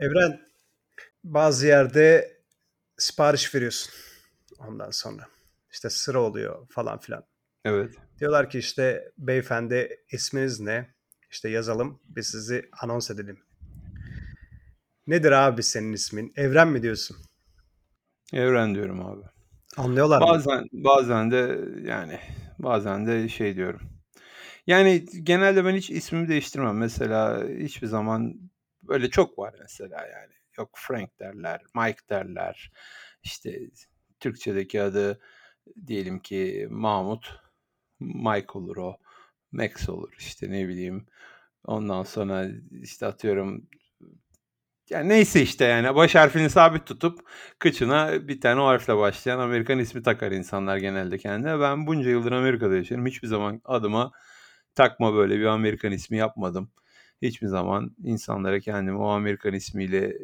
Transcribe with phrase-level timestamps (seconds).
[0.00, 0.40] Evren
[1.24, 2.36] bazı yerde
[2.98, 3.92] sipariş veriyorsun
[4.58, 5.26] ondan sonra.
[5.70, 7.24] İşte sıra oluyor falan filan.
[7.64, 7.94] Evet.
[8.20, 10.94] Diyorlar ki işte beyefendi isminiz ne?
[11.30, 13.38] İşte yazalım biz sizi anons edelim.
[15.06, 16.32] Nedir abi senin ismin?
[16.36, 17.16] Evren mi diyorsun?
[18.32, 19.22] Evren diyorum abi.
[19.76, 20.66] Anlıyorlar bazen, mı?
[20.72, 22.20] Bazen de yani
[22.58, 23.80] bazen de şey diyorum.
[24.66, 26.76] Yani genelde ben hiç ismimi değiştirmem.
[26.76, 28.50] Mesela hiçbir zaman
[28.88, 30.32] böyle çok var mesela yani.
[30.58, 32.72] Yok Frank derler, Mike derler.
[33.22, 33.60] İşte
[34.20, 35.20] Türkçedeki adı
[35.86, 37.40] diyelim ki Mahmut.
[38.00, 38.96] Mike olur o.
[39.52, 41.06] Max olur işte ne bileyim.
[41.64, 42.46] Ondan sonra
[42.82, 43.68] işte atıyorum
[44.90, 47.20] yani neyse işte yani baş harfini sabit tutup
[47.58, 51.60] kıçına bir tane o harfle başlayan Amerikan ismi takar insanlar genelde kendine.
[51.60, 53.06] Ben bunca yıldır Amerika'da yaşıyorum.
[53.06, 54.12] Hiçbir zaman adıma
[54.74, 56.70] takma böyle bir Amerikan ismi yapmadım.
[57.22, 60.16] Hiçbir zaman insanlara kendimi o Amerikan ismiyle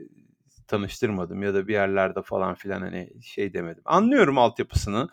[0.67, 3.83] tanıştırmadım ya da bir yerlerde falan filan hani şey demedim.
[3.85, 5.09] Anlıyorum altyapısını.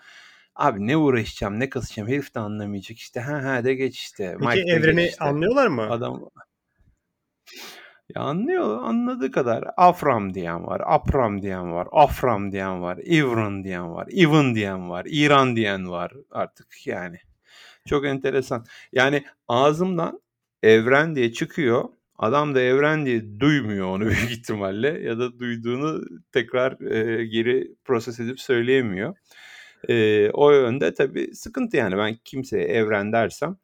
[0.55, 4.37] Abi ne uğraşacağım ne kasacağım herif de anlamayacak işte ha ha de geç işte.
[4.39, 5.25] Peki Mike evreni işte.
[5.25, 5.81] anlıyorlar mı?
[5.89, 6.29] Adam
[8.15, 9.63] ya anlıyor, anladığı kadar.
[9.77, 15.05] Afram diyen var, Apram diyen var, Afram diyen var, Ivran diyen var, Ivan diyen var,
[15.09, 17.17] İran diyen var artık yani.
[17.87, 18.65] Çok enteresan.
[18.93, 20.21] Yani ağzımdan
[20.63, 21.89] evren diye çıkıyor.
[22.17, 28.19] Adam da evren diye duymuyor onu büyük ihtimalle ya da duyduğunu tekrar e, geri proses
[28.19, 29.15] edip söyleyemiyor.
[29.89, 33.57] E, o yönde tabii sıkıntı yani ben kimseye evren dersem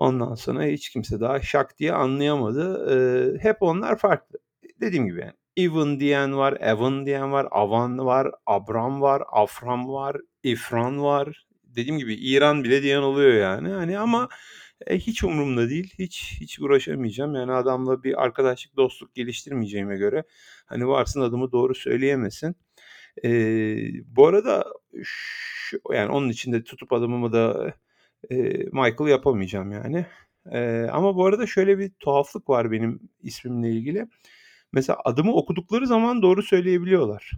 [0.00, 2.94] ondan sonra hiç kimse daha şak diye anlayamadı.
[2.94, 2.96] E,
[3.42, 4.38] hep onlar farklı.
[4.80, 10.16] Dediğim gibi yani Even diyen var, Evan diyen var, Avan var, Abram var, Afram var,
[10.42, 11.46] İfran var.
[11.64, 13.68] Dediğim gibi İran bile diyen oluyor yani.
[13.68, 14.28] Hani ama
[14.86, 15.94] e, hiç umurumda değil.
[15.98, 17.34] Hiç hiç uğraşamayacağım.
[17.34, 20.24] Yani adamla bir arkadaşlık, dostluk geliştirmeyeceğime göre
[20.66, 22.56] hani varsın adımı doğru söyleyemesin.
[23.24, 23.28] E,
[24.06, 24.64] bu arada
[25.02, 27.74] şu, yani onun içinde tutup adımımı da
[28.30, 28.34] e,
[28.72, 30.06] Michael yapamayacağım yani.
[30.52, 34.06] E, ama bu arada şöyle bir tuhaflık var benim ismimle ilgili.
[34.72, 37.30] Mesela adımı okudukları zaman doğru söyleyebiliyorlar.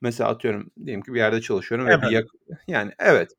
[0.00, 2.02] Mesela atıyorum diyelim ki bir yerde çalışıyorum Evet.
[2.02, 2.26] ve bir yak
[2.68, 3.30] yani evet.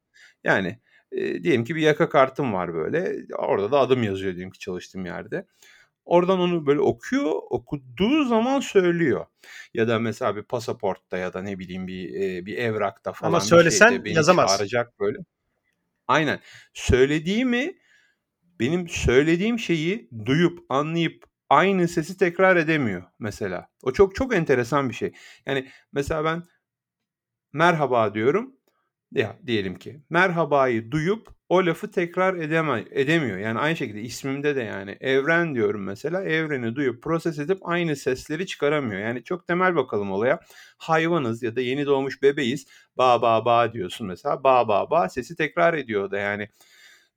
[0.43, 0.79] Yani
[1.15, 3.15] e, diyelim ki bir yaka kartım var böyle.
[3.37, 5.45] Orada da adım yazıyor diyelim ki çalıştığım yerde.
[6.05, 9.25] Oradan onu böyle okuyor, okuduğu zaman söylüyor.
[9.73, 13.39] Ya da mesela bir pasaportta ya da ne bileyim bir e, bir evrakta falan Ama
[13.39, 14.49] söylesen şeyde beni yazamaz.
[14.49, 15.17] çağıracak böyle.
[16.07, 16.39] Aynen.
[16.73, 17.75] Söylediğimi
[18.59, 23.69] benim söylediğim şeyi duyup anlayıp aynı sesi tekrar edemiyor mesela.
[23.83, 25.13] O çok çok enteresan bir şey.
[25.45, 26.43] Yani mesela ben
[27.53, 28.55] merhaba diyorum.
[29.11, 33.37] Ya diyelim ki merhabayı duyup o lafı tekrar edeme, edemiyor.
[33.37, 36.23] Yani aynı şekilde ismimde de yani evren diyorum mesela.
[36.23, 39.01] Evreni duyup proses edip aynı sesleri çıkaramıyor.
[39.01, 40.39] Yani çok temel bakalım olaya.
[40.77, 42.67] Hayvanız ya da yeni doğmuş bebeğiz.
[42.97, 44.43] Ba ba ba diyorsun mesela.
[44.43, 46.49] Ba ba ba sesi tekrar ediyor da yani.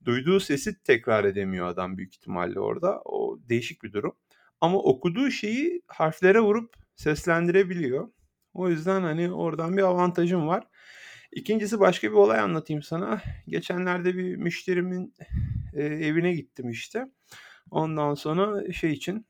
[0.05, 3.01] Duyduğu sesi tekrar edemiyor adam büyük ihtimalle orada.
[3.05, 4.15] O değişik bir durum.
[4.61, 8.09] Ama okuduğu şeyi harflere vurup seslendirebiliyor.
[8.53, 10.63] O yüzden hani oradan bir avantajım var.
[11.31, 13.21] İkincisi başka bir olay anlatayım sana.
[13.47, 15.13] Geçenlerde bir müşterimin
[15.73, 17.05] e, evine gittim işte.
[17.71, 19.25] Ondan sonra şey için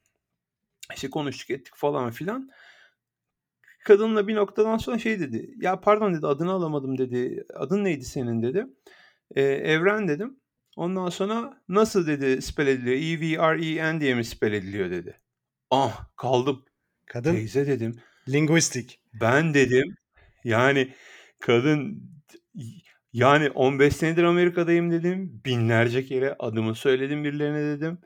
[0.96, 2.50] işte konuştuk ettik falan filan.
[3.86, 5.54] Kadınla bir noktadan sonra şey dedi.
[5.62, 7.46] Ya pardon dedi adını alamadım dedi.
[7.56, 8.66] Adın neydi senin dedi.
[9.36, 10.40] E, Evren dedim.
[10.76, 12.98] Ondan sonra nasıl dedi spell ediliyor?
[12.98, 15.20] E-V-R-E-N diye mi spell ediliyor dedi.
[15.72, 16.66] Ah kaldım.
[17.06, 17.96] Kadın Teyze dedim.
[18.30, 19.00] linguistik.
[19.22, 19.96] Ben dedim
[20.44, 20.94] yani
[21.40, 22.04] kadın
[23.14, 25.42] yani 15 senedir Amerika'dayım dedim.
[25.46, 28.00] Binlerce kere adımı söyledim birilerine dedim.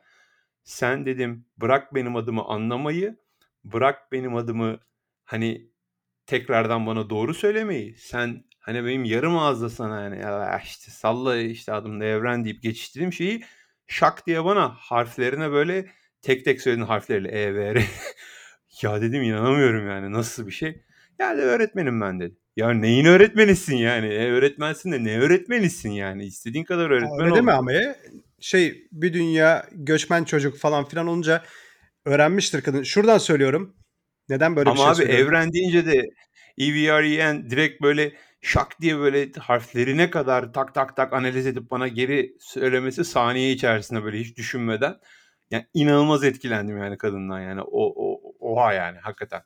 [0.63, 3.17] Sen dedim bırak benim adımı anlamayı.
[3.63, 4.79] Bırak benim adımı
[5.25, 5.71] hani
[6.25, 7.97] tekrardan bana doğru söylemeyi.
[7.97, 13.13] Sen hani benim yarım ağızda sana yani ya işte salla işte adımda evren deyip geçiştirdiğim
[13.13, 13.43] şeyi
[13.87, 15.91] şak diye bana harflerine böyle
[16.21, 17.83] tek tek söyledin harfleriyle E, V, R.
[18.81, 20.83] ya dedim inanamıyorum yani nasıl bir şey.
[21.19, 22.42] Ya de öğretmenim ben dedi.
[22.57, 24.07] Ya neyin öğretmenisin yani?
[24.07, 26.25] E, öğretmensin de ne öğretmenisin yani?
[26.25, 27.35] İstediğin kadar öğretmen Öyle ol.
[27.35, 27.95] deme ama ya.
[28.39, 31.43] Şey bir dünya göçmen çocuk falan filan olunca
[32.05, 32.83] öğrenmiştir kadın.
[32.83, 33.75] Şuradan söylüyorum.
[34.29, 35.27] Neden böyle bir Ama şey abi söylüyorum?
[35.27, 36.03] evren deyince de
[36.57, 42.35] EVREN direkt böyle şak diye böyle harflerine kadar tak tak tak analiz edip bana geri
[42.39, 44.95] söylemesi saniye içerisinde böyle hiç düşünmeden
[45.51, 49.41] yani inanılmaz etkilendim yani kadından yani o, o oha yani hakikaten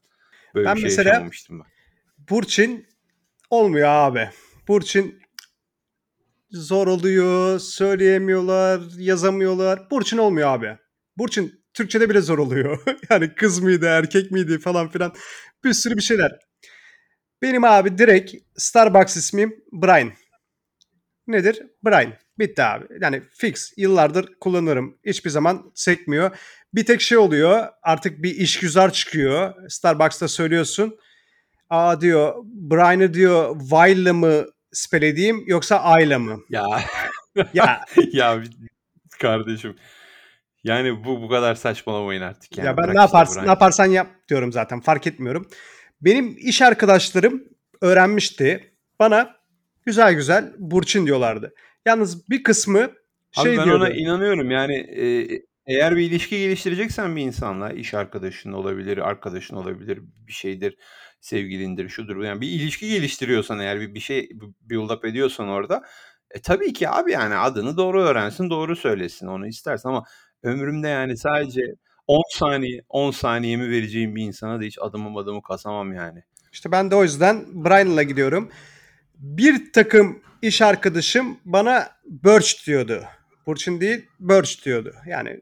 [0.56, 1.68] böyle Ben bir şey mesela- yaşamamıştım ben.
[2.30, 2.88] Burçin
[3.49, 4.29] olmuyor abi.
[4.67, 5.19] Burçin
[6.51, 9.89] zor oluyor, söyleyemiyorlar, yazamıyorlar.
[9.91, 10.77] Burçin olmuyor abi.
[11.17, 12.83] Burçin Türkçe'de bile zor oluyor.
[13.09, 15.13] yani kız mıydı, erkek miydi falan filan.
[15.63, 16.39] Bir sürü bir şeyler.
[17.41, 20.11] Benim abi direkt Starbucks ismim Brian.
[21.27, 21.63] Nedir?
[21.85, 22.13] Brian.
[22.39, 22.85] Bitti abi.
[23.01, 23.73] Yani fix.
[23.77, 24.97] Yıllardır kullanırım.
[25.05, 26.38] Hiçbir zaman sekmiyor.
[26.73, 27.67] Bir tek şey oluyor.
[27.83, 29.69] Artık bir işgüzar çıkıyor.
[29.69, 30.97] Starbucks'ta söylüyorsun.
[31.69, 36.39] Aa diyor Brian'ı diyor Wile'la mı spell edeyim yoksa Ay'la mı?
[36.49, 36.65] Ya
[37.53, 37.81] Ya
[38.11, 38.43] ya
[39.21, 39.75] kardeşim.
[40.63, 42.65] Yani bu bu kadar saçmalamayın artık yani.
[42.67, 45.47] ya ben Bırak ne yaparsın ne yaparsan yap diyorum zaten fark etmiyorum.
[46.01, 47.43] Benim iş arkadaşlarım
[47.81, 48.73] öğrenmişti.
[48.99, 49.35] Bana
[49.85, 51.53] güzel güzel Burçin diyorlardı.
[51.85, 52.91] Yalnız bir kısmı Abi
[53.43, 53.83] şey ben diyordu.
[53.83, 54.51] ona inanıyorum.
[54.51, 55.27] Yani e,
[55.65, 60.77] eğer bir ilişki geliştireceksen bir insanla iş arkadaşın olabilir, arkadaşın olabilir, bir şeydir,
[61.21, 62.23] sevgilindir, şudur.
[62.23, 64.29] Yani bir ilişki geliştiriyorsan eğer bir, bir şey
[64.61, 65.83] build up ediyorsan orada
[66.31, 70.03] e, tabii ki abi yani adını doğru öğrensin, doğru söylesin onu istersen ama
[70.43, 71.61] ömrümde yani sadece
[72.07, 76.23] 10 saniye 10 saniyemi vereceğim bir insana da hiç adımı adımı kasamam yani.
[76.51, 78.49] İşte ben de o yüzden Brian'la gidiyorum.
[79.15, 83.03] Bir takım iş arkadaşım bana Birch diyordu.
[83.45, 84.93] Burçin değil Birch diyordu.
[85.07, 85.41] Yani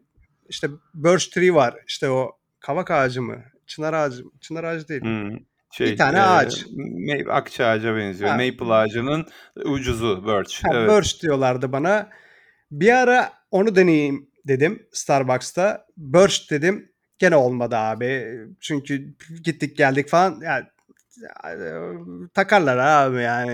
[0.49, 1.75] işte Birch tree var.
[1.87, 3.43] İşte o kavak ağacı mı?
[3.67, 4.31] Çınar ağacı mı?
[4.41, 5.01] Çınar ağacı değil.
[5.01, 5.37] Hmm.
[5.77, 6.63] Şey, Bir tane e, ağaç.
[6.63, 8.29] ma- akça ağaca benziyor.
[8.29, 8.35] Ha.
[8.35, 9.25] Maple ağacının
[9.65, 10.63] ucuzu birch.
[10.63, 10.89] Ha, evet.
[10.89, 12.09] Birch diyorlardı bana.
[12.71, 15.85] Bir ara onu deneyeyim dedim Starbucks'ta.
[15.97, 16.91] Birch dedim.
[17.19, 18.39] Gene olmadı abi.
[18.59, 20.41] Çünkü gittik geldik falan.
[20.43, 20.65] Yani,
[22.33, 23.53] takarlar abi yani.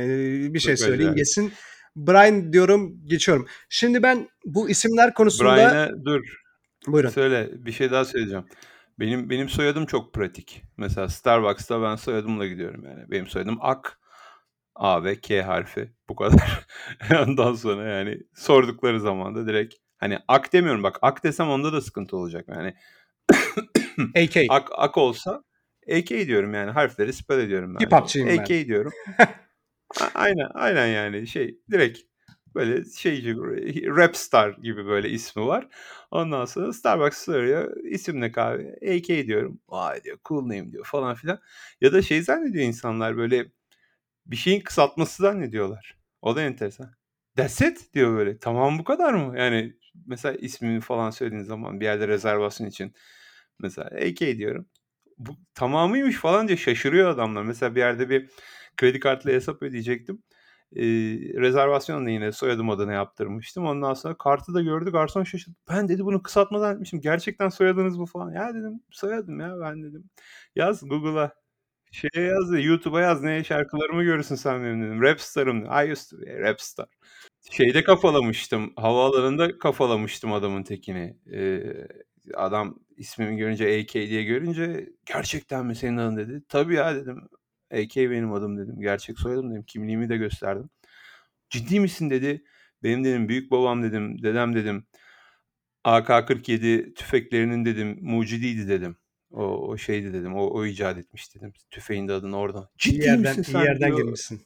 [0.53, 1.53] Bir şey Çok söyleyeyim geçsin.
[1.95, 3.47] Brian diyorum geçiyorum.
[3.69, 5.55] Şimdi ben bu isimler konusunda...
[5.55, 6.21] Brian'a dur.
[6.87, 7.09] Buyurun.
[7.09, 8.45] Söyle bir şey daha söyleyeceğim.
[8.99, 10.63] Benim benim soyadım çok pratik.
[10.77, 13.11] Mesela Starbucks'ta ben soyadımla gidiyorum yani.
[13.11, 13.99] Benim soyadım Ak.
[14.75, 15.91] A ve K harfi.
[16.09, 16.65] Bu kadar.
[17.27, 21.81] Ondan sonra yani sordukları zaman da direkt hani Ak demiyorum bak Ak desem onda da
[21.81, 22.73] sıkıntı olacak yani.
[24.15, 24.37] AK.
[24.49, 25.43] Ak, ak olsa
[25.91, 27.79] AK diyorum yani harfleri spell ediyorum ben.
[27.79, 28.37] Hip hopçıyım ben.
[28.37, 28.91] AK diyorum.
[30.01, 31.99] A- aynen aynen yani şey direkt
[32.55, 33.35] böyle şeyci
[33.97, 35.67] rap star gibi böyle ismi var.
[36.11, 38.75] Ondan sonra Starbucks soruyor isim ne kahve?
[38.95, 39.59] AK diyorum.
[39.69, 41.39] Vay diyor cool name diyor falan filan.
[41.81, 43.51] Ya da şey zannediyor insanlar böyle
[44.25, 45.97] bir şeyin kısaltması zannediyorlar.
[46.21, 46.91] O da enteresan.
[47.37, 48.39] That's it diyor böyle.
[48.39, 49.39] Tamam bu kadar mı?
[49.39, 49.73] Yani
[50.05, 52.93] mesela ismini falan söylediğin zaman bir yerde rezervasyon için
[53.59, 54.65] mesela AK diyorum.
[55.17, 57.43] Bu tamamıymış falan diye şaşırıyor adamlar.
[57.43, 58.29] Mesela bir yerde bir
[58.77, 60.23] kredi kartıyla hesap ödeyecektim.
[60.75, 60.83] Ee,
[61.41, 63.65] rezervasyonla yine soyadım adına yaptırmıştım.
[63.65, 65.55] Ondan sonra kartı da gördü garson şaşırdı.
[65.69, 67.01] Ben dedi bunu kısaltma zannetmişim.
[67.01, 68.33] Gerçekten soyadınız bu falan.
[68.33, 70.09] Ya dedim soyadım ya ben dedim.
[70.55, 71.31] Yaz Google'a.
[71.91, 75.01] Şeye yaz YouTube'a yaz ne şarkılarımı görürsün sen benim dedim.
[75.01, 75.65] Rapstar'ım.
[75.65, 76.87] I used to be a rapstar.
[77.51, 78.73] Şeyde kafalamıştım.
[78.75, 81.17] Havaalanında kafalamıştım adamın tekini.
[81.33, 81.63] Ee,
[82.33, 86.43] adam ismimi görünce AK diye görünce gerçekten mi senin adın dedi.
[86.49, 87.29] Tabii ya dedim.
[87.71, 88.81] AK benim adım dedim.
[88.81, 89.63] Gerçek soyadım dedim.
[89.63, 90.69] Kimliğimi de gösterdim.
[91.49, 92.43] Ciddi misin dedi.
[92.83, 94.23] Benim dedim büyük babam dedim.
[94.23, 94.85] Dedem dedim.
[95.83, 98.97] AK-47 tüfeklerinin dedim mucidiydi dedim.
[99.31, 100.35] O, o şeydi dedim.
[100.35, 101.53] O, o icat etmiş dedim.
[101.71, 102.63] Tüfeğin de adını oradan.
[102.63, 103.97] İyi Ciddi yerden, misin iyi sen yerden diyor.
[104.03, 104.41] girmişsin.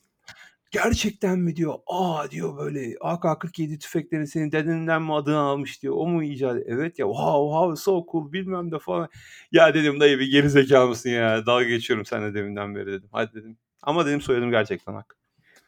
[0.84, 1.74] Gerçekten mi diyor.
[1.88, 5.94] Aa diyor böyle AK-47 tüfeklerini senin dedenden mi adını almış diyor.
[5.98, 9.10] O mu icat Evet ya wow wow so cool bilmem de falan.
[9.52, 11.46] Ya dedim dayı bir geri zekalı mısın ya.
[11.46, 13.10] Dalga geçiyorum seninle deminden beri dedim.
[13.12, 13.58] Hadi dedim.
[13.82, 15.18] Ama dedim soyadım gerçekten Ak.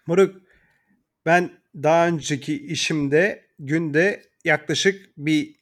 [0.07, 0.41] Moruk
[1.25, 5.55] ben daha önceki işimde günde yaklaşık bir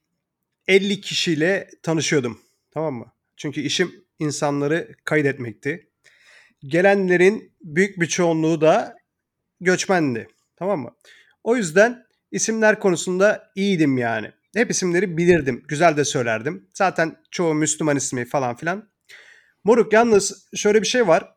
[0.67, 2.39] 50 kişiyle tanışıyordum.
[2.71, 3.11] Tamam mı?
[3.37, 5.89] Çünkü işim insanları kaydetmekti.
[6.67, 9.04] Gelenlerin büyük bir çoğunluğu da
[9.61, 10.27] göçmendi.
[10.55, 10.95] Tamam mı?
[11.43, 14.31] O yüzden isimler konusunda iyiydim yani.
[14.55, 15.63] Hep isimleri bilirdim.
[15.67, 16.67] Güzel de söylerdim.
[16.73, 18.89] Zaten çoğu Müslüman ismi falan filan.
[19.63, 21.35] Moruk yalnız şöyle bir şey var.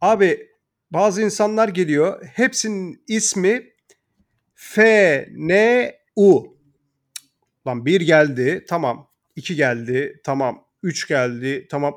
[0.00, 0.48] Abi
[0.90, 2.26] bazı insanlar geliyor.
[2.26, 3.66] Hepsinin ismi
[4.54, 6.56] F, N, U.
[7.66, 9.10] Lan bir geldi tamam.
[9.36, 10.64] iki geldi tamam.
[10.82, 11.96] Üç geldi tamam.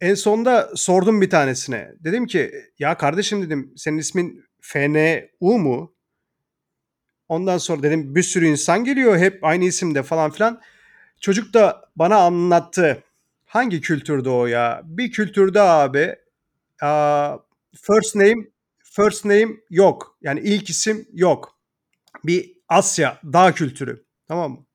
[0.00, 1.92] En sonunda sordum bir tanesine.
[2.00, 5.94] Dedim ki ya kardeşim dedim senin ismin F, N, U mu?
[7.28, 10.60] Ondan sonra dedim bir sürü insan geliyor hep aynı isimde falan filan.
[11.20, 13.02] Çocuk da bana anlattı.
[13.44, 14.82] Hangi kültürde o ya?
[14.84, 16.16] Bir kültürde abi
[17.76, 18.46] first name
[18.78, 20.18] first name yok.
[20.22, 21.58] Yani ilk isim yok.
[22.24, 24.04] Bir Asya dağ kültürü.
[24.28, 24.66] Tamam mı?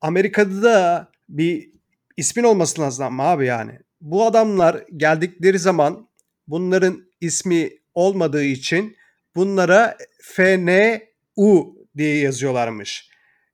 [0.00, 1.70] Amerika'da da bir
[2.16, 3.78] ismin olması lazım abi yani.
[4.00, 6.08] Bu adamlar geldikleri zaman
[6.48, 8.96] bunların ismi olmadığı için
[9.36, 13.08] bunlara FNU diye yazıyorlarmış.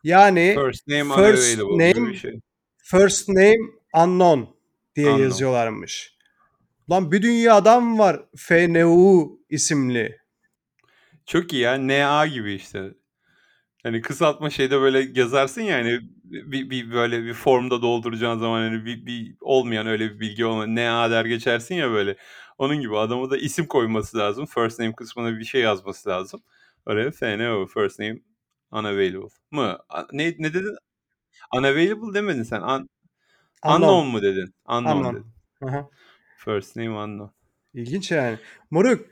[0.04, 2.40] Yani First name First name şey.
[2.76, 3.59] First name
[3.94, 4.40] unknown
[4.97, 5.23] diye Unknown.
[5.23, 6.14] yazıyorlarmış.
[6.90, 10.18] Lan bir dünya adam var FNU isimli.
[11.26, 11.87] Çok iyi ya.
[11.88, 12.82] NA gibi işte.
[13.82, 18.85] Hani kısaltma şeyde böyle yazarsın ya hani bir, bir böyle bir formda dolduracağın zaman hani
[18.85, 22.16] bir, bir olmayan öyle bir bilgi olmayan NA der geçersin ya böyle.
[22.60, 24.46] Onun gibi adamı da isim koyması lazım.
[24.46, 26.42] First name kısmına bir şey yazması lazım.
[26.86, 28.20] Oraya FNO first name
[28.72, 29.78] unavailable mı?
[30.12, 30.76] Ne, ne dedin?
[31.56, 32.60] Unavailable demedin sen.
[32.60, 33.82] Un, Unknown.
[33.82, 34.54] unknown mu dedin?
[34.68, 35.16] Unknown Unknown.
[35.16, 35.26] dedin.
[35.68, 35.88] Aha.
[36.38, 37.32] First name unknown.
[37.74, 38.38] İlginç yani.
[38.70, 39.06] Moruk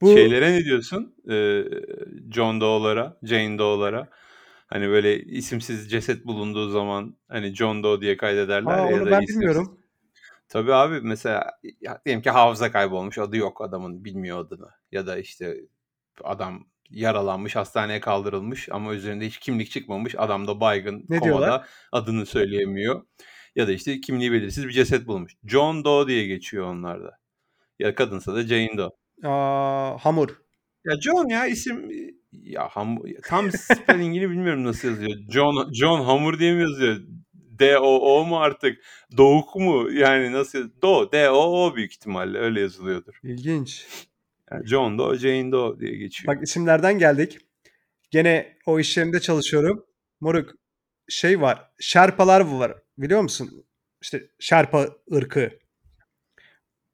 [0.00, 1.14] bu Şeylere ne diyorsun?
[1.30, 1.64] Ee,
[2.30, 4.08] John Doe'lara, Jane Doe'lara.
[4.66, 9.10] Hani böyle isimsiz ceset bulunduğu zaman hani John Doe diye kaydederler Aa, ya onu da
[9.10, 9.34] ben isimsiz.
[9.36, 9.77] bilmiyorum.
[10.48, 11.50] Tabii abi mesela
[12.06, 14.68] diyelim ki hafıza kaybolmuş adı yok adamın bilmiyor adını.
[14.92, 15.56] Ya da işte
[16.24, 20.14] adam yaralanmış hastaneye kaldırılmış ama üzerinde hiç kimlik çıkmamış.
[20.18, 21.68] Adam da baygın Ne komada diyorlar?
[21.92, 23.02] adını söyleyemiyor.
[23.56, 25.32] Ya da işte kimliği belirsiz bir ceset bulmuş.
[25.44, 27.18] John Doe diye geçiyor onlarda.
[27.78, 28.90] Ya kadınsa da Jane Doe.
[29.24, 30.28] Aa, hamur.
[30.84, 31.90] Ya John ya isim
[32.32, 35.10] ya ham, tam spellingini bilmiyorum nasıl yazıyor.
[35.30, 36.96] John John Hamur diye mi yazıyor?
[37.58, 38.84] D O O mu artık?
[39.16, 39.90] Doğuk mu?
[39.92, 40.70] Yani nasıl?
[40.82, 43.20] Do D O O büyük ihtimalle öyle yazılıyordur.
[43.22, 43.86] İlginç.
[44.50, 46.34] Yani John Doe, Jane Doe diye geçiyor.
[46.36, 47.38] Bak isimlerden geldik.
[48.10, 49.86] Gene o iş yerinde çalışıyorum.
[50.20, 50.50] Moruk
[51.08, 51.70] şey var.
[51.80, 52.74] Şerpalar var.
[52.98, 53.66] Biliyor musun?
[54.02, 55.50] İşte Şerpa ırkı.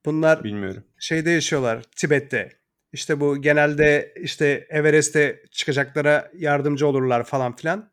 [0.04, 0.84] Bunlar Bilmiyorum.
[0.98, 1.82] şeyde yaşıyorlar.
[1.96, 2.52] Tibet'te.
[2.92, 7.90] İşte bu genelde işte Everest'e çıkacaklara yardımcı olurlar falan filan.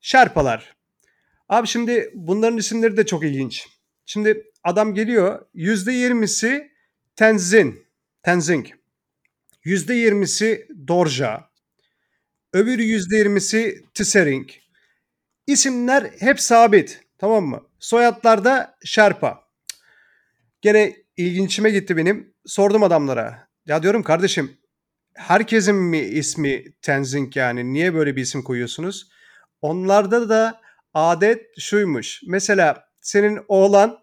[0.00, 0.76] Şerpalar.
[1.48, 3.68] Abi şimdi bunların isimleri de çok ilginç.
[4.06, 5.46] Şimdi adam geliyor.
[5.54, 6.70] %20'si
[7.16, 7.86] Tenzin.
[8.22, 8.66] Tenzing.
[9.64, 11.50] %20'si Dorja.
[12.52, 14.50] Öbürü %20'si Tsering.
[15.46, 17.00] İsimler hep sabit.
[17.18, 17.62] Tamam mı?
[17.78, 19.44] Soyadlar da Şerpa.
[20.62, 22.34] Gene ilginçime gitti benim.
[22.46, 23.48] Sordum adamlara.
[23.66, 24.56] Ya diyorum kardeşim
[25.14, 27.72] herkesin mi ismi Tenzing yani?
[27.72, 29.08] Niye böyle bir isim koyuyorsunuz?
[29.62, 30.60] Onlarda da
[30.94, 32.20] adet şuymuş.
[32.26, 33.98] Mesela senin oğlan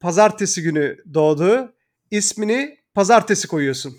[0.00, 1.74] pazartesi günü doğdu.
[2.10, 3.94] İsmini pazartesi koyuyorsun.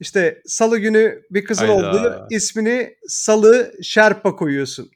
[0.00, 1.90] İşte salı günü bir kızın Hayda.
[1.90, 2.26] oldu.
[2.30, 4.90] ismini salı şerpa koyuyorsun.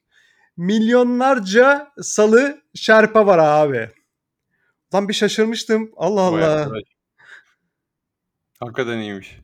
[0.57, 3.89] Milyonlarca salı şerpa var abi.
[4.95, 5.91] Lan bir şaşırmıştım.
[5.97, 6.71] Allah Allah.
[8.61, 9.39] Hakikaten iyiymiş.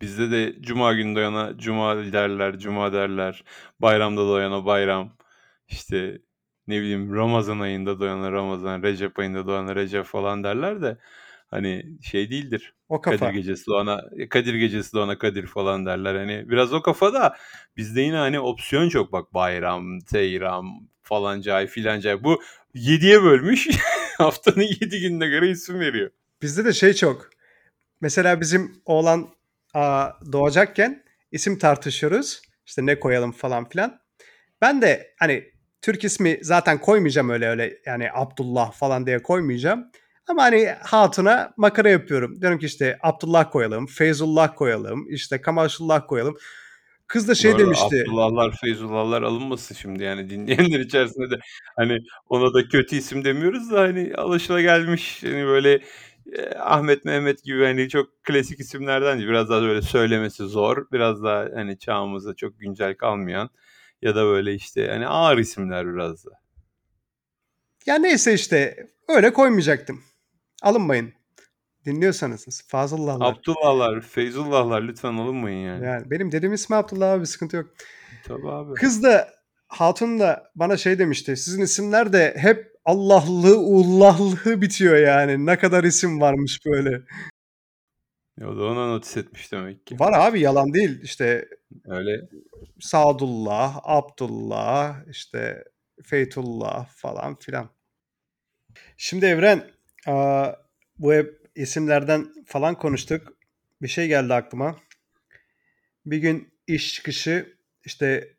[0.00, 3.44] Bizde de cuma günü doyana cuma derler, cuma derler.
[3.80, 5.17] Bayramda doyana bayram.
[5.68, 6.18] İşte
[6.68, 10.96] ne bileyim Ramazan ayında doyana Ramazan, Recep ayında doyana Recep falan derler de
[11.46, 12.74] hani şey değildir.
[12.88, 13.18] O kafa.
[13.18, 16.14] Kadir gecesi doğana Kadir gecesi doğana Kadir falan derler.
[16.14, 17.36] Hani biraz o kafada
[17.76, 22.24] bizde yine hani opsiyon çok bak bayram, seyram, falanca ay filanca ay.
[22.24, 22.42] Bu
[22.74, 23.68] 7'ye bölmüş.
[24.18, 26.10] Haftanın 7 gününe göre isim veriyor.
[26.42, 27.30] Bizde de şey çok.
[28.00, 29.28] Mesela bizim oğlan
[30.32, 32.42] doğacakken isim tartışıyoruz.
[32.66, 34.00] İşte ne koyalım falan filan.
[34.60, 35.50] Ben de hani
[35.88, 39.84] Türk ismi zaten koymayacağım öyle öyle yani Abdullah falan diye koymayacağım.
[40.26, 42.40] Ama hani hatuna makara yapıyorum.
[42.40, 46.36] Diyorum ki işte Abdullah koyalım, Feyzullah koyalım, işte Kamaşullah koyalım.
[47.06, 48.04] Kız da şey demişti.
[48.06, 51.40] Abdullahlar, Feyzullahlar alınmasın şimdi yani dinleyenler içerisinde de
[51.76, 55.80] hani ona da kötü isim demiyoruz da hani alışılagelmiş hani böyle
[56.32, 59.18] e, Ahmet Mehmet gibi hani çok klasik isimlerden.
[59.18, 60.86] Biraz daha böyle söylemesi zor.
[60.92, 63.50] Biraz daha hani çağımızda çok güncel kalmayan
[64.02, 66.30] ya da böyle işte hani ağır isimler biraz da.
[67.86, 70.02] Ya neyse işte öyle koymayacaktım.
[70.62, 71.12] Alınmayın.
[71.84, 73.32] Dinliyorsanız Fazıllahlar.
[73.32, 75.84] Abdullahlar, Feyzullahlar lütfen alınmayın yani.
[75.84, 77.70] Yani benim dediğim ismi Abdullah abi sıkıntı yok.
[78.24, 78.74] Tabii abi.
[78.74, 79.28] Kız da
[79.68, 81.36] hatun da bana şey demişti.
[81.36, 85.46] Sizin isimler de hep Allahlı, Ullahlı bitiyor yani.
[85.46, 87.02] Ne kadar isim varmış böyle.
[88.40, 89.98] O da ona notis etmiş demek ki.
[89.98, 91.00] Var abi yalan değil.
[91.02, 91.48] İşte
[91.86, 92.28] Öyle.
[92.80, 95.64] Sadullah, Abdullah, işte
[96.02, 97.70] Feytullah falan filan.
[98.96, 99.70] Şimdi Evren
[100.98, 103.32] bu hep isimlerden falan konuştuk.
[103.82, 104.80] Bir şey geldi aklıma.
[106.06, 108.36] Bir gün iş çıkışı işte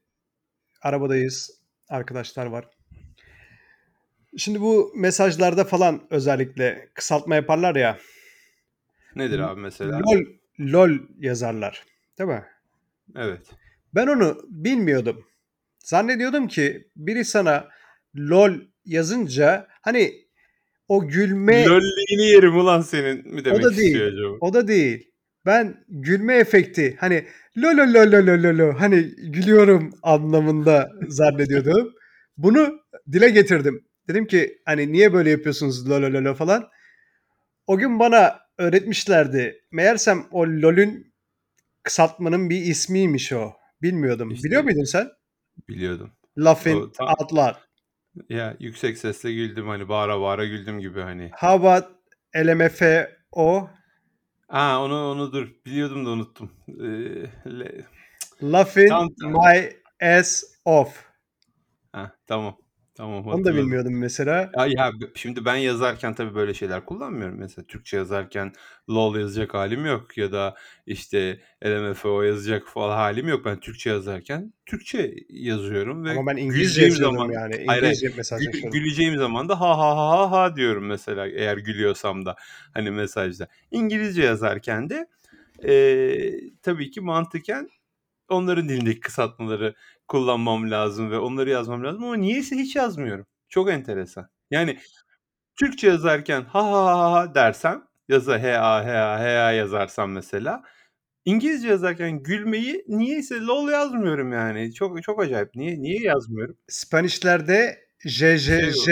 [0.82, 1.62] arabadayız.
[1.90, 2.70] Arkadaşlar var.
[4.38, 8.00] Şimdi bu mesajlarda falan özellikle kısaltma yaparlar ya.
[9.16, 10.00] Nedir abi mesela?
[10.00, 10.26] LOL,
[10.60, 11.86] LOL yazarlar.
[12.20, 12.46] Değil mi?
[13.16, 13.42] Evet.
[13.96, 15.26] Ben onu bilmiyordum.
[15.80, 17.68] Zannediyordum ki biri sana
[18.18, 18.54] LOL
[18.86, 20.14] yazınca hani
[20.88, 23.88] o gülme Lolliğini yerim ulan senin mi demek da değil.
[23.88, 24.38] istiyor acaba?
[24.42, 25.12] o da değil.
[25.46, 27.26] Ben gülme efekti hani
[27.58, 31.94] lo lo lo lo lo lo lo hani gülüyorum anlamında zannediyordum.
[32.38, 32.80] Bunu
[33.12, 33.86] dile getirdim.
[34.08, 36.68] Dedim ki hani niye böyle yapıyorsunuz lol lol lol falan.
[37.68, 39.62] O gün bana öğretmişlerdi.
[39.72, 41.14] Meğersem o LoL'ün
[41.84, 43.59] kısaltmanın bir ismiymiş o.
[43.82, 44.32] Bilmiyordum.
[44.32, 45.10] İşte- Biliyor muydun sen?
[45.70, 46.12] Biliyordum.
[46.38, 47.56] Laughing O tam- out loud.
[48.30, 51.32] Ya yüksek sesle güldüm hani bağıra bağıra güldüm gibi hani.
[51.40, 51.86] How about
[52.38, 53.70] LMFAO?
[54.50, 56.52] Aa onu onu dur biliyordum da unuttum.
[56.68, 57.86] Ee, le-
[58.44, 59.70] Laughing my
[60.08, 61.06] ass off.
[61.92, 62.58] ha, tamam.
[63.00, 64.52] Tamam Onu da bilmiyordum mesela.
[64.58, 67.38] Ya, ya şimdi ben yazarken tabii böyle şeyler kullanmıyorum.
[67.40, 68.52] Mesela Türkçe yazarken
[68.90, 73.46] LOL yazacak halim yok ya da işte LMFAO yazacak falan halim yok.
[73.46, 77.64] Ben Türkçe yazarken Türkçe yazıyorum ve Ama ben İngilizce zaman yani.
[77.68, 78.80] hayır, İngilizce mesaj gül- yazıyordum.
[78.80, 82.36] güleceğim zaman da ha ha ha ha ha diyorum mesela eğer gülüyorsam da
[82.74, 83.48] hani mesajda.
[83.72, 85.08] İngilizce yazarken de
[85.64, 87.70] eee, tabii ki mantıken
[88.30, 89.76] onların dilindeki kısaltmaları
[90.08, 93.26] kullanmam lazım ve onları yazmam lazım ama niyeyse hiç yazmıyorum.
[93.50, 94.30] Çok enteresan.
[94.52, 94.80] Yani
[95.60, 100.12] Türkçe yazarken ha ha ha ha dersem yaza he a he a he a yazarsam
[100.12, 100.64] mesela
[101.26, 104.74] İngilizce yazarken gülmeyi niyeyse lol yazmıyorum yani.
[104.74, 105.56] Çok çok acayip.
[105.56, 106.58] Niye niye yazmıyorum?
[106.68, 108.90] Spanish'lerde JJJ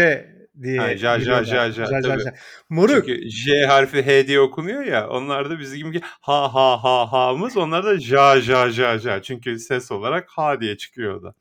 [0.63, 0.79] diye.
[0.79, 1.69] Ha, ja, ja, giriyorlar.
[1.69, 2.23] ja, ja, tabii.
[2.69, 5.09] Moruk Çünkü J harfi H diye okunuyor ya.
[5.09, 9.21] Onlar da bizim gibi ha ha ha ha'mız onlar da ja ja ja ja.
[9.21, 11.33] Çünkü ses olarak ha diye çıkıyor da.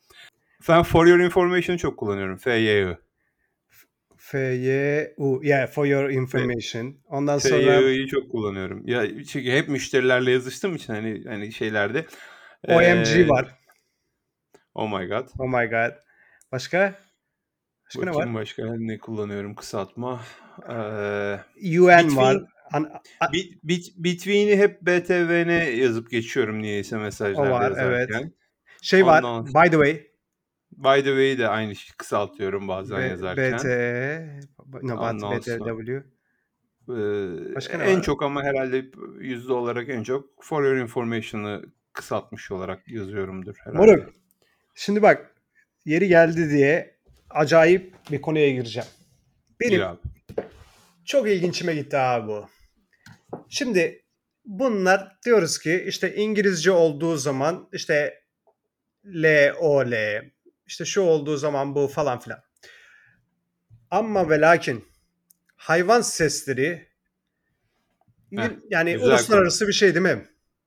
[0.69, 2.37] Ben for your information'ı çok kullanıyorum.
[2.37, 2.97] F Y I.
[4.17, 5.41] FYU.
[5.43, 6.97] Yeah, for your information.
[7.09, 8.83] Ondan F sonra Y I'yi çok kullanıyorum.
[8.87, 12.07] Ya çünkü hep müşterilerle yazıştığım için hani hani şeylerde
[12.69, 13.59] OMG eee, var.
[14.75, 15.29] Oh my god.
[15.39, 15.93] Oh my god.
[16.53, 17.06] Başka?
[17.87, 18.15] Başka ne var?
[18.15, 20.21] Bakayım başka ne kullanıyorum kısaltma.
[20.69, 21.41] Eee
[21.81, 22.43] UN Between- var.
[22.73, 22.91] An-
[23.21, 28.11] a- Bit, bit, between'i hep BTVN yazıp geçiyorum niyeyse mesajlarda O var, evet.
[28.11, 28.33] yazarken.
[28.83, 29.23] şey var.
[29.23, 30.07] Ondan- By the way.
[30.73, 33.53] By the way de aynı şey kısaltıyorum bazen B- yazarken.
[33.59, 33.65] BT.
[34.83, 36.03] No, Ondan BTW.
[36.89, 38.03] Ee, Başka ne en var?
[38.03, 38.85] çok ama herhalde
[39.21, 43.79] yüzde olarak en çok for your information'ı kısaltmış olarak yazıyorumdur herhalde.
[43.87, 44.09] Moruk.
[44.75, 45.35] Şimdi bak.
[45.85, 46.96] Yeri geldi diye
[47.31, 48.89] acayip bir konuya gireceğim.
[49.61, 49.99] Benim abi.
[51.05, 52.49] Çok ilginçime gitti abi bu.
[53.49, 54.05] Şimdi
[54.45, 58.23] bunlar diyoruz ki işte İngilizce olduğu zaman işte
[59.05, 60.25] L, O, L,
[60.67, 62.43] işte şu olduğu zaman bu falan filan.
[63.91, 64.85] Ama ve lakin
[65.57, 66.89] hayvan sesleri
[68.37, 70.27] Heh, yani güzel uluslararası bir şey değil mi?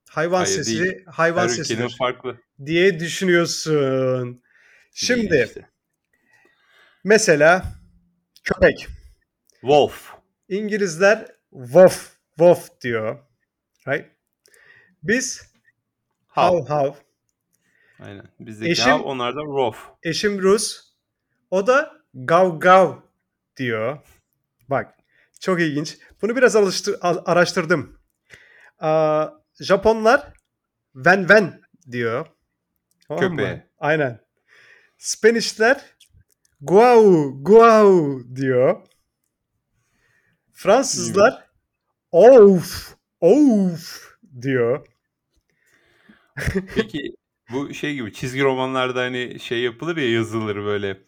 [0.09, 1.05] Hayvan Hayır, sesi, değil.
[1.05, 2.37] hayvan Her sesidir farklı.
[2.65, 4.41] diye düşünüyorsun.
[4.93, 5.69] Şimdi işte.
[7.03, 7.63] Mesela
[8.43, 8.87] köpek.
[9.61, 10.13] Wolf.
[10.49, 13.19] İngilizler wolf, wolf diyor.
[13.87, 14.05] Right?
[15.03, 15.53] Biz
[16.27, 16.93] hav hav.
[17.99, 18.25] Aynen.
[18.39, 19.89] Bizdeki Eşim- hav, onlar da rof.
[20.03, 20.89] Eşim Rus.
[21.51, 22.95] O da gav gav
[23.57, 23.97] diyor.
[24.69, 24.93] Bak
[25.39, 25.97] çok ilginç.
[26.21, 27.99] Bunu biraz alıştı- a- araştırdım.
[28.79, 29.27] Aa,
[29.61, 30.33] Japonlar
[30.95, 32.25] ven ven diyor.
[33.07, 33.29] Tamam mı?
[33.29, 33.67] Köpeğe.
[33.79, 34.19] Aynen.
[34.97, 35.81] Spanishler
[36.61, 38.81] guau guau diyor.
[40.53, 41.49] Fransızlar
[42.11, 44.87] of of diyor.
[46.75, 47.15] Peki
[47.51, 51.01] bu şey gibi çizgi romanlarda hani şey yapılır ya yazılır böyle.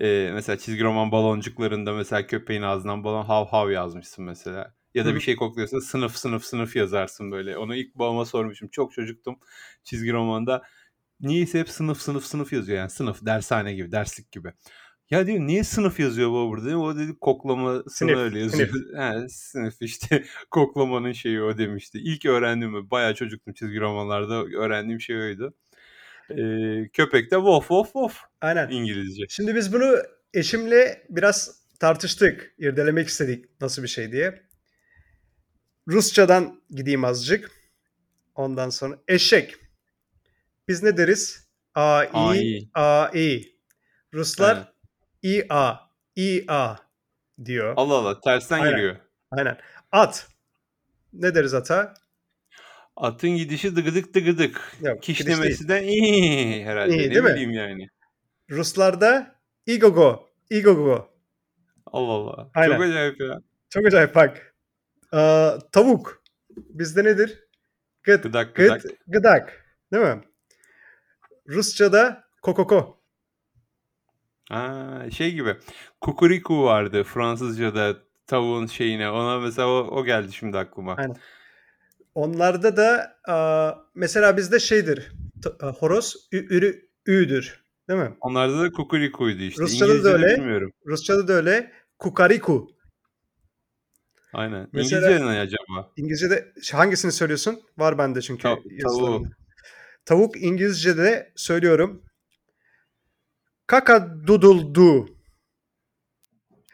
[0.00, 4.74] Ee, mesela çizgi roman baloncuklarında mesela köpeğin ağzından balon hav hav yazmışsın mesela.
[4.94, 7.56] Ya da bir şey kokluyorsun sınıf sınıf sınıf yazarsın böyle.
[7.58, 8.68] Onu ilk babama sormuşum.
[8.68, 9.38] Çok çocuktum
[9.84, 10.62] çizgi romanda.
[11.20, 14.52] Niyeyse hep sınıf sınıf sınıf yazıyor yani sınıf dershane gibi derslik gibi.
[15.10, 16.78] Ya diyor niye sınıf yazıyor bu burada?
[16.78, 18.68] O dedi koklamasını Sınıf, öyle yazıyor.
[18.96, 21.98] He, sınıf işte koklamanın şeyi o demişti.
[21.98, 25.54] İlk öğrendiğim bayağı çocuktum çizgi romanlarda öğrendiğim şey oydu.
[26.30, 28.70] Ee, köpek de wof wof wof Aynen.
[28.70, 29.24] İngilizce.
[29.28, 29.96] Şimdi biz bunu
[30.34, 32.54] eşimle biraz tartıştık.
[32.58, 34.42] irdelemek istedik nasıl bir şey diye.
[35.88, 37.50] Rusçadan gideyim azıcık.
[38.34, 39.56] Ondan sonra eşek.
[40.68, 41.48] Biz ne deriz?
[41.74, 42.68] A, I, Ai.
[42.74, 43.56] A, I.
[44.14, 44.66] Ruslar Evet.
[45.22, 45.74] I, A,
[46.16, 46.76] I, A
[47.44, 47.74] diyor.
[47.76, 48.70] Allah Allah tersten Aynen.
[48.76, 48.96] giriyor.
[49.30, 49.58] Aynen.
[49.92, 50.28] At.
[51.12, 51.94] Ne deriz ata?
[52.96, 54.72] Atın gidişi dıgıdık dıgıdık.
[54.80, 56.92] Yok, Kişnemesi de iyi herhalde.
[56.96, 57.30] İyi, ne değil mi?
[57.30, 57.86] bileyim yani.
[58.50, 59.34] Ruslarda
[59.66, 60.28] igogo.
[60.50, 61.10] Igogo.
[61.86, 62.50] Allah Allah.
[62.54, 62.72] Aynen.
[62.76, 63.40] Çok acayip ya.
[63.70, 64.54] Çok acayip bak.
[65.12, 66.22] Aa, tavuk.
[66.56, 67.44] Bizde nedir?
[68.02, 68.82] Gıd, Gıdak gıd, gıdak.
[69.06, 69.64] gıdak.
[69.92, 70.20] Değil mi?
[71.48, 72.99] Rusça'da kokoko.
[74.50, 75.56] Aa, şey gibi.
[76.00, 79.10] Kukuriku vardı Fransızca'da tavuğun şeyine.
[79.10, 80.94] Ona mesela o, o geldi şimdi aklıma.
[80.94, 81.16] Aynen.
[82.14, 83.16] Onlarda da
[83.94, 85.12] mesela bizde şeydir.
[85.42, 87.64] t- horoz ü, ürü, ü'dür.
[87.88, 88.16] Değil mi?
[88.20, 89.62] Onlarda da kukurikuydu işte.
[89.62, 90.36] Rusçada da İngilizce'de öyle.
[90.36, 90.72] bilmiyorum.
[90.86, 91.72] Rusçada da öyle.
[91.98, 92.70] Kukariku.
[94.32, 94.68] Aynen.
[94.72, 95.92] Mesela- İngilizce ne acaba?
[95.96, 97.60] İngilizce'de hangisini söylüyorsun?
[97.78, 98.48] Var bende çünkü.
[98.48, 99.22] Yazılarım.
[99.22, 99.26] tavuğu.
[100.04, 102.02] Tavuk İngilizce'de söylüyorum.
[103.70, 105.06] Kaka doodle do.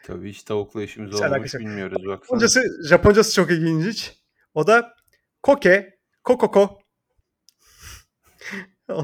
[0.03, 2.39] Tabii hiç tavukla işimiz Hiç olmamış alakası bilmiyoruz baksana.
[2.39, 4.13] Japoncası, Japoncası çok ilginç.
[4.53, 4.95] O da
[5.43, 6.79] koke, kokoko.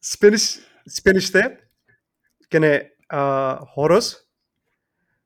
[0.00, 1.60] Spanish, Spanish'te
[2.50, 4.16] gene aa, horoz.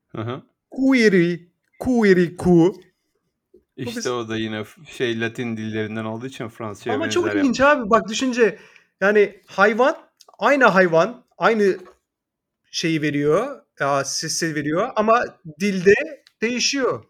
[0.07, 0.41] Hı hı.
[0.71, 2.81] Kuiri, kuiri ku.
[3.75, 7.89] İşte biz- o da yine şey Latin dillerinden olduğu için Fransızca'ya Ama çok ilginç abi.
[7.89, 8.59] Bak düşünce
[9.01, 10.10] yani hayvan
[10.41, 11.77] aynı hayvan aynı
[12.71, 13.61] şeyi veriyor.
[13.81, 15.23] aa, Sesi veriyor ama
[15.59, 15.93] dilde
[16.41, 17.03] değişiyor.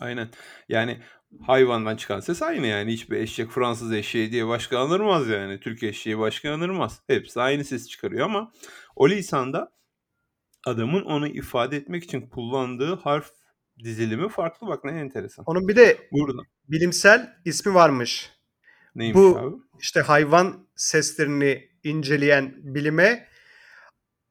[0.00, 0.28] Aynen.
[0.68, 1.02] Yani
[1.46, 2.92] hayvandan çıkan ses aynı yani.
[2.92, 5.60] Hiçbir eşek Fransız eşeği diye başka anırmaz yani.
[5.60, 7.00] Türk eşeği başka anırmaz.
[7.06, 8.52] Hepsi aynı ses çıkarıyor ama
[8.96, 9.72] o lisanda
[10.66, 13.30] adamın onu ifade etmek için kullandığı harf
[13.84, 14.66] dizilimi farklı.
[14.66, 15.44] Bak ne enteresan.
[15.48, 16.42] Onun bir de Burada.
[16.68, 18.30] bilimsel ismi varmış.
[18.94, 19.56] Neymiş Bu- abi?
[19.80, 23.28] İşte hayvan seslerini inceleyen bilime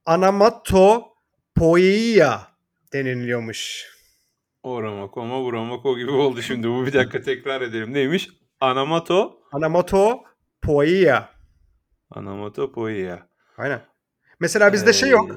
[0.05, 2.39] anamatopoeia
[2.93, 3.85] deniliyormuş.
[4.63, 6.69] Oramakoma buramako gibi oldu şimdi.
[6.69, 7.93] Bu bir dakika tekrar edelim.
[7.93, 8.29] Neymiş?
[8.59, 9.39] Anamato.
[9.51, 11.29] Anamatopoeia.
[12.11, 13.27] Anamatopoeia.
[13.57, 13.81] Aynen.
[14.39, 15.31] Mesela bizde şey yok.
[15.31, 15.35] Ee,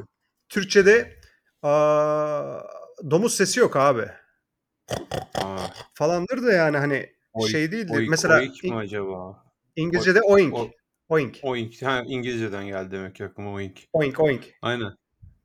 [0.49, 1.21] Türkçe'de
[1.63, 2.61] aa,
[3.11, 4.07] domuz sesi yok abi.
[5.35, 7.95] Aa, Falandır da yani hani Oy- şey değildir.
[7.95, 9.45] oik, Mesela oik mi acaba?
[9.77, 10.55] İngilizce'de oink.
[10.55, 10.71] o-
[11.13, 11.39] Oink.
[11.43, 11.83] Oink.
[11.83, 13.79] Ha, İngilizceden geldi demek ki aklıma oink.
[13.93, 14.45] Oink oink.
[14.63, 14.93] Aynen.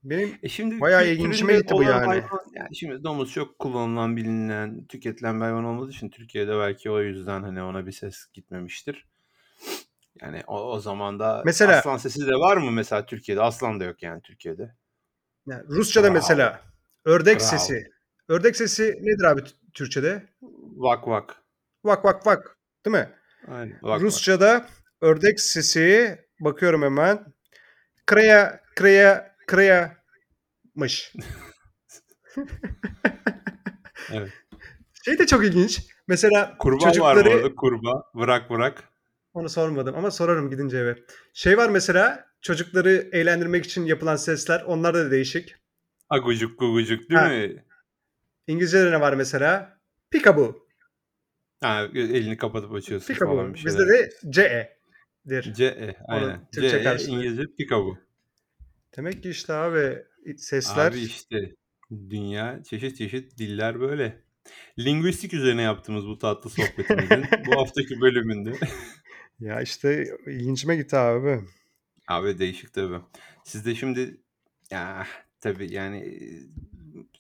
[0.03, 2.06] Benim E şimdi Bayağı ilginçime gitti bu yani.
[2.06, 7.01] hayvan- yani şimdi domuz çok kullanılan, bilinen, tüketilen bir hayvan olmadığı için Türkiye'de belki o
[7.01, 9.06] yüzden hani ona bir ses gitmemiştir.
[10.21, 13.41] Yani o, o zaman da Mesela- aslan sesi de var mı mesela Türkiye'de?
[13.41, 14.75] Aslan da yok yani Türkiye'de.
[15.47, 16.13] yani Rusça'da Bravo.
[16.13, 16.62] mesela
[17.06, 17.47] ördek Bravo.
[17.49, 17.88] sesi.
[18.27, 19.41] Ördek sesi nedir abi
[19.73, 20.23] Türkçe'de?
[20.77, 21.36] Vak vak.
[21.86, 22.58] Vak vak vak.
[22.86, 23.10] Değil mi?
[23.47, 23.80] Aynen.
[23.82, 24.01] Vak vak.
[25.01, 27.33] Ördek sesi bakıyorum hemen.
[28.07, 31.13] Kreya kreya kreyamış.
[34.13, 34.29] Evet.
[35.05, 35.79] Şey de çok ilginç.
[36.07, 37.55] Mesela Kurbağa var mı çocukları orada?
[37.55, 38.03] Kurbağa.
[38.15, 38.83] Vırak vırak.
[39.33, 40.95] onu sormadım ama sorarım gidince eve.
[41.33, 45.55] Şey var mesela çocukları eğlendirmek için yapılan sesler onlar da değişik.
[46.10, 47.27] Agucuk gugucuk değil Ha.
[47.29, 47.65] mi?
[48.47, 49.79] İngilizce'de ne var mesela?
[50.12, 50.67] Peekaboo.
[51.62, 53.36] Ha, elini kapatıp açıyorsun Peekaboo.
[53.36, 53.79] falan bir şeyler.
[53.79, 54.10] Bizde de
[55.27, 55.53] CE'dir.
[55.53, 56.47] CE aynen.
[56.51, 56.97] CE.
[57.07, 57.97] İngilizce Peekaboo.
[58.97, 60.03] Demek ki işte abi
[60.37, 61.55] sesler Abi işte
[61.91, 64.21] dünya çeşit çeşit diller böyle.
[64.79, 68.53] Linguistik üzerine yaptığımız bu tatlı sohbetimizin bu haftaki bölümünde.
[69.39, 71.39] ya işte ilgincime gitti abi.
[72.07, 72.99] Abi değişik tabii.
[73.43, 74.17] Sizde şimdi
[74.71, 75.07] ya
[75.41, 76.19] tabii yani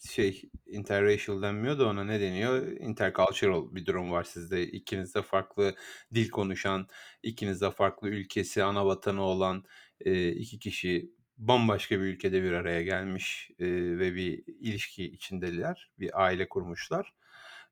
[0.09, 2.67] şey interracial denmiyor da ona ne deniyor?
[2.67, 4.67] Intercultural bir durum var sizde.
[4.67, 5.75] İkiniz de farklı
[6.13, 6.87] dil konuşan,
[7.23, 9.63] ikiniz de farklı ülkesi, ana vatanı olan
[10.01, 13.65] e, iki kişi bambaşka bir ülkede bir araya gelmiş e,
[13.99, 15.91] ve bir ilişki içindeler.
[15.99, 17.13] Bir aile kurmuşlar.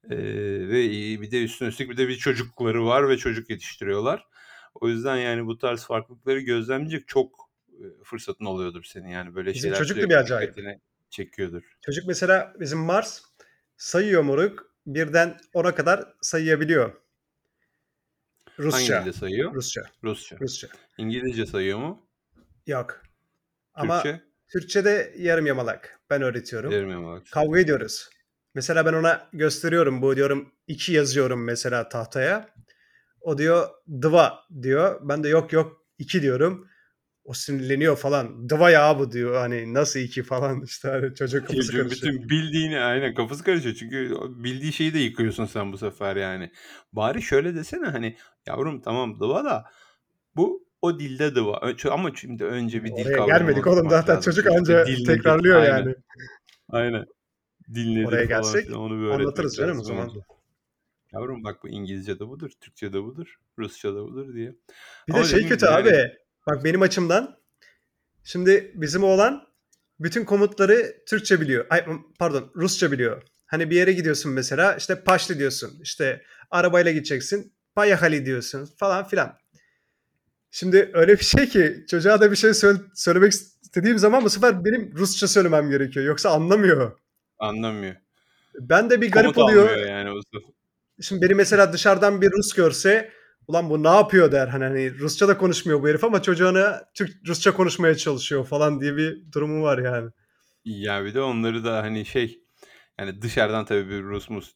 [0.10, 0.18] E,
[0.68, 0.90] ve
[1.22, 4.28] bir de üstüne üstlük bir de bir çocukları var ve çocuk yetiştiriyorlar.
[4.76, 7.46] O yüzden yani bu tarz farklılıkları gözlemleyecek çok
[8.04, 10.56] fırsatın oluyordur senin yani böyle Bizim şeyler çocuk da bir acayip.
[11.16, 11.64] Çekiyordur.
[11.82, 13.22] Çocuk mesela bizim Mars
[13.78, 14.76] sayıyor moruk.
[14.86, 16.94] Birden 10'a kadar sayıyabiliyor.
[18.58, 19.02] Hangi Rusça.
[19.02, 19.54] dilde sayıyor?
[19.54, 19.82] Rusça.
[20.04, 20.38] Rusça.
[20.40, 20.68] Rusça.
[20.98, 22.08] İngilizce sayıyor mu?
[22.68, 23.02] Yok.
[23.74, 24.22] Ama Türkçe?
[24.48, 26.00] Türkçe'de yarım yamalak.
[26.10, 26.72] Ben öğretiyorum.
[26.72, 27.32] Yarım yamalak.
[27.32, 28.10] Kavga ediyoruz.
[28.54, 30.02] Mesela ben ona gösteriyorum.
[30.02, 32.50] Bu diyorum iki yazıyorum mesela tahtaya.
[33.22, 33.70] O diyor
[34.02, 35.00] dıva diyor.
[35.04, 36.70] Ben de yok yok iki diyorum.
[37.26, 38.50] O sinirleniyor falan.
[38.50, 39.36] Dıva ya bu diyor.
[39.36, 42.14] Hani nasıl iki falan işte hani çocuk kafası Çocuğun karışıyor.
[42.14, 43.76] bütün bildiğini aynen kafası karışıyor.
[43.76, 46.52] Çünkü bildiği şeyi de yıkıyorsun sen bu sefer yani.
[46.94, 49.66] Bari şöyle desene hani yavrum tamam dıva da
[50.36, 51.74] bu o dilde dıva.
[51.92, 53.90] Ama şimdi önce bir dil Oraya kavramı gelmedik oğlum.
[53.90, 54.32] Zaten lazım.
[54.32, 55.96] çocuk anca tekrarlıyor Aynen, yani.
[56.70, 57.06] Aynen.
[57.74, 60.12] Dil nedir Oraya falan gelsek filan onu bir anlatırız canım o zaman.
[61.14, 64.56] Yavrum bak bu İngilizce'de budur, Türkçe'de budur, Rusça'da budur diye.
[65.08, 66.25] Bir Ama de şey kötü yani- abi.
[66.48, 67.38] Bak benim açımdan
[68.24, 69.48] şimdi bizim oğlan
[70.00, 71.66] bütün komutları Türkçe biliyor.
[71.70, 71.86] Ay
[72.20, 73.22] pardon Rusça biliyor.
[73.46, 75.80] Hani bir yere gidiyorsun mesela işte paşlı diyorsun.
[75.82, 77.54] İşte arabayla gideceksin.
[77.76, 79.38] Payahali diyorsun falan filan.
[80.52, 84.66] Şimdi öyle bir şey ki çocuğa da bir şey söyle- söylemek istediğim zaman bu sefer
[84.66, 86.06] benim Rusça söylemem gerekiyor.
[86.06, 87.00] Yoksa anlamıyor.
[87.40, 87.96] Anlamıyor.
[88.60, 89.70] Ben de bir garip Komut oluyor.
[89.70, 90.22] almıyor yani.
[91.02, 93.12] Şimdi beni mesela dışarıdan bir Rus görse
[93.48, 94.48] ulan bu ne yapıyor der.
[94.48, 98.98] Hani, hani Rusça da konuşmuyor bu herif ama çocuğuna Türk Rusça konuşmaya çalışıyor falan diye
[98.98, 100.12] bir durumu var yani.
[100.66, 102.40] Ya bir de onları da hani şey
[103.00, 104.52] yani dışarıdan tabii bir Rus mus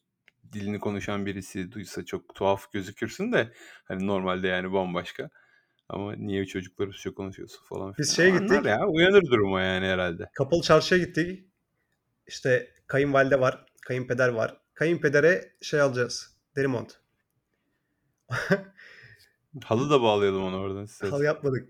[0.52, 3.52] dilini konuşan birisi duysa çok tuhaf gözükürsün de
[3.84, 5.30] hani normalde yani bambaşka.
[5.88, 8.64] Ama niye çocuklar Rusça konuşuyorsun falan Biz şeye Anlar gittik.
[8.66, 10.30] ya uyanır duruma yani herhalde.
[10.34, 11.46] Kapalı çarşıya gittik.
[12.26, 14.56] İşte kayınvalide var, kayınpeder var.
[14.74, 16.36] Kayınpedere şey alacağız.
[16.56, 17.00] Derimont.
[19.64, 20.84] Halı da bağlayalım ona oradan.
[20.84, 21.10] istersen.
[21.10, 21.68] Halı yapmadık.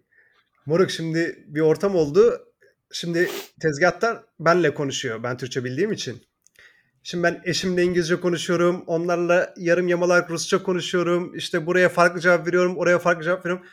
[0.67, 2.47] Moruk şimdi bir ortam oldu.
[2.93, 3.29] Şimdi
[3.61, 5.23] tezgahtar benle konuşuyor.
[5.23, 6.23] Ben Türkçe bildiğim için.
[7.03, 8.85] Şimdi ben eşimle İngilizce konuşuyorum.
[8.87, 11.35] Onlarla yarım yamalak Rusça konuşuyorum.
[11.35, 12.77] İşte buraya farklı cevap veriyorum.
[12.77, 13.67] Oraya farklı cevap veriyorum.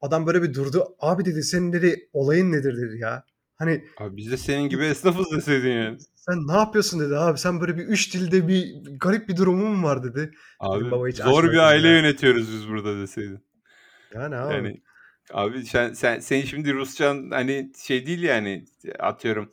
[0.00, 0.96] Adam böyle bir durdu.
[1.00, 3.24] Abi dedi senin dedi olayın nedir dedi ya.
[3.56, 5.98] Hani Abi biz de senin gibi esnafız deseydin yani.
[6.28, 7.38] Sen ne yapıyorsun dedi abi.
[7.38, 10.30] Sen böyle bir üç dilde bir garip bir durumun mu var dedi.
[10.60, 11.94] Abi baba hiç zor bir aile ya.
[11.94, 13.44] yönetiyoruz biz burada deseydin.
[14.14, 14.54] Yani abi.
[14.54, 14.82] Yani
[15.32, 18.64] abi sen sen senin şimdi Rusçan hani şey değil yani
[18.98, 19.52] atıyorum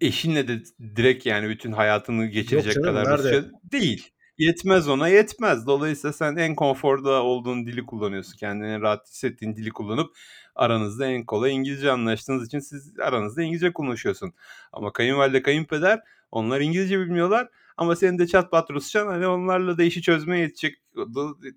[0.00, 0.62] eşinle de
[0.96, 3.36] direkt yani bütün hayatını geçirecek canım, kadar nerede?
[3.36, 4.10] Rusça değil.
[4.38, 5.66] Yetmez ona yetmez.
[5.66, 8.36] Dolayısıyla sen en konforda olduğun dili kullanıyorsun.
[8.36, 10.10] Kendini rahat hissettiğin dili kullanıp
[10.58, 14.32] aranızda en kolay İngilizce anlaştığınız için siz aranızda İngilizce konuşuyorsun.
[14.72, 17.48] Ama kayınvalide kayınpeder onlar İngilizce bilmiyorlar.
[17.76, 20.74] Ama senin de çat pat Rusçan hani onlarla da işi çözmeye yetecek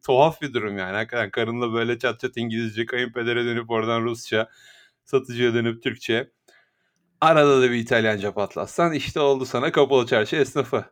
[0.05, 0.95] tuhaf bir durum yani.
[0.95, 4.49] Hakikaten karınla böyle çat çat İngilizce, kayınpedere dönüp oradan Rusça,
[5.05, 6.31] satıcıya dönüp Türkçe.
[7.21, 10.85] Arada da bir İtalyanca patlatsan işte oldu sana kapalı çarşı esnafı.